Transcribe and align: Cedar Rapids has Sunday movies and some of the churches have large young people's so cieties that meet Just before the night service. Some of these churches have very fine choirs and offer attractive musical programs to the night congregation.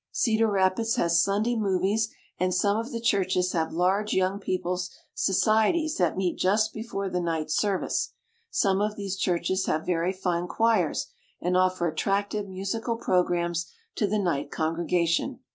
Cedar 0.11 0.49
Rapids 0.49 0.95
has 0.95 1.21
Sunday 1.21 1.55
movies 1.55 2.09
and 2.39 2.55
some 2.55 2.75
of 2.75 2.91
the 2.91 2.99
churches 2.99 3.51
have 3.51 3.71
large 3.71 4.13
young 4.15 4.39
people's 4.39 4.89
so 5.13 5.31
cieties 5.31 5.97
that 5.97 6.17
meet 6.17 6.39
Just 6.39 6.73
before 6.73 7.07
the 7.07 7.21
night 7.21 7.51
service. 7.51 8.11
Some 8.49 8.81
of 8.81 8.95
these 8.95 9.15
churches 9.15 9.67
have 9.67 9.85
very 9.85 10.11
fine 10.11 10.47
choirs 10.47 11.11
and 11.39 11.55
offer 11.55 11.87
attractive 11.87 12.47
musical 12.47 12.95
programs 12.97 13.71
to 13.93 14.07
the 14.07 14.17
night 14.17 14.49
congregation. 14.49 15.41